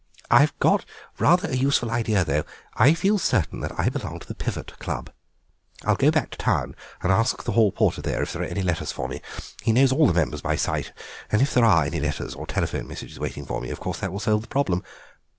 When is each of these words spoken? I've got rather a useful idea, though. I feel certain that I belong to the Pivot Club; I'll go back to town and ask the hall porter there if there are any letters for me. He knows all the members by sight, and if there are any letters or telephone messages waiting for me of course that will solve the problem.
I've 0.31 0.57
got 0.57 0.83
rather 1.19 1.47
a 1.47 1.55
useful 1.55 1.91
idea, 1.91 2.25
though. 2.25 2.43
I 2.73 2.95
feel 2.95 3.19
certain 3.19 3.59
that 3.59 3.79
I 3.79 3.87
belong 3.89 4.17
to 4.19 4.27
the 4.27 4.33
Pivot 4.33 4.79
Club; 4.79 5.11
I'll 5.85 5.93
go 5.95 6.09
back 6.09 6.31
to 6.31 6.39
town 6.39 6.75
and 7.03 7.11
ask 7.11 7.43
the 7.43 7.51
hall 7.51 7.71
porter 7.71 8.01
there 8.01 8.23
if 8.23 8.33
there 8.33 8.41
are 8.41 8.45
any 8.45 8.63
letters 8.63 8.91
for 8.91 9.07
me. 9.07 9.21
He 9.61 9.71
knows 9.71 9.91
all 9.91 10.07
the 10.07 10.13
members 10.15 10.41
by 10.41 10.55
sight, 10.55 10.91
and 11.31 11.39
if 11.39 11.53
there 11.53 11.65
are 11.65 11.83
any 11.83 11.99
letters 11.99 12.33
or 12.33 12.47
telephone 12.47 12.87
messages 12.87 13.19
waiting 13.19 13.45
for 13.45 13.61
me 13.61 13.69
of 13.69 13.79
course 13.79 13.99
that 13.99 14.11
will 14.11 14.19
solve 14.19 14.41
the 14.41 14.47
problem. 14.47 14.83